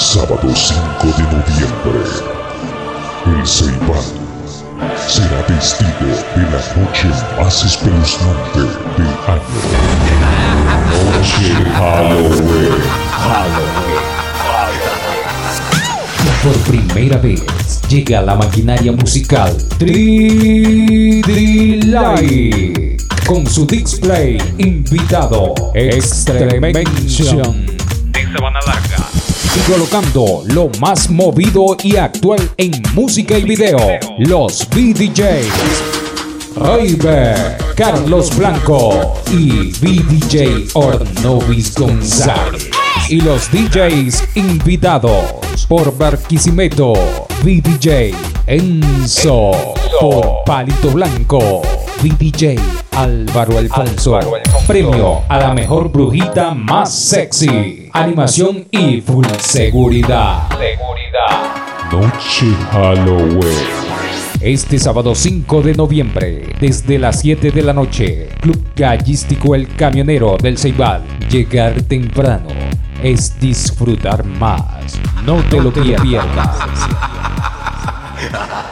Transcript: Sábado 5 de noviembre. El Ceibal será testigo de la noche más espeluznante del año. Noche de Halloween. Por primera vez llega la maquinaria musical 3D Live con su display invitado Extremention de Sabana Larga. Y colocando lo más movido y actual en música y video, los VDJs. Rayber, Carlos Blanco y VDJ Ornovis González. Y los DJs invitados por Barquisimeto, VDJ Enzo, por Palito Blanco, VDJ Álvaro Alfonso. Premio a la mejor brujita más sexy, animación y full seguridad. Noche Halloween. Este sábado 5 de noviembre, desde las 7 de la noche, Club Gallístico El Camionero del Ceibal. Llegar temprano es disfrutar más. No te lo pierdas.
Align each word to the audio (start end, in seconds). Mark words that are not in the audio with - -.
Sábado 0.00 0.48
5 0.54 1.06
de 1.18 1.22
noviembre. 1.24 2.00
El 3.26 3.46
Ceibal 3.46 4.00
será 5.06 5.44
testigo 5.46 6.08
de 6.34 6.42
la 6.42 6.60
noche 6.74 7.08
más 7.38 7.64
espeluznante 7.64 8.60
del 8.96 9.12
año. 9.28 9.60
Noche 11.04 11.48
de 11.52 11.64
Halloween. 11.70 12.80
Por 16.42 16.56
primera 16.62 17.18
vez 17.18 17.42
llega 17.90 18.22
la 18.22 18.36
maquinaria 18.36 18.92
musical 18.92 19.54
3D 19.78 21.24
Live 21.84 22.96
con 23.26 23.46
su 23.46 23.66
display 23.66 24.38
invitado 24.56 25.54
Extremention 25.74 27.66
de 28.12 28.32
Sabana 28.32 28.60
Larga. 28.66 29.19
Y 29.56 29.60
colocando 29.70 30.42
lo 30.46 30.70
más 30.80 31.10
movido 31.10 31.76
y 31.82 31.96
actual 31.96 32.38
en 32.56 32.70
música 32.94 33.36
y 33.36 33.42
video, 33.42 33.78
los 34.18 34.68
VDJs. 34.68 36.56
Rayber, 36.56 37.58
Carlos 37.74 38.36
Blanco 38.36 39.14
y 39.32 39.72
VDJ 39.72 40.70
Ornovis 40.74 41.74
González. 41.74 42.70
Y 43.08 43.20
los 43.20 43.50
DJs 43.50 44.36
invitados 44.36 45.24
por 45.68 45.96
Barquisimeto, 45.96 46.92
VDJ 47.42 48.14
Enzo, 48.46 49.50
por 50.00 50.44
Palito 50.44 50.90
Blanco, 50.90 51.62
VDJ 52.02 52.89
Álvaro 53.00 53.56
Alfonso. 53.56 54.20
Premio 54.66 55.22
a 55.26 55.38
la 55.38 55.54
mejor 55.54 55.90
brujita 55.90 56.52
más 56.52 56.94
sexy, 56.94 57.88
animación 57.94 58.66
y 58.70 59.00
full 59.00 59.24
seguridad. 59.38 60.50
Noche 61.90 62.54
Halloween. 62.70 63.40
Este 64.42 64.78
sábado 64.78 65.14
5 65.14 65.62
de 65.62 65.74
noviembre, 65.74 66.54
desde 66.60 66.98
las 66.98 67.20
7 67.20 67.50
de 67.50 67.62
la 67.62 67.72
noche, 67.72 68.28
Club 68.38 68.62
Gallístico 68.76 69.54
El 69.54 69.74
Camionero 69.74 70.36
del 70.36 70.58
Ceibal. 70.58 71.02
Llegar 71.30 71.80
temprano 71.80 72.48
es 73.02 73.40
disfrutar 73.40 74.26
más. 74.26 75.00
No 75.24 75.36
te 75.44 75.58
lo 75.58 75.72
pierdas. 75.72 76.58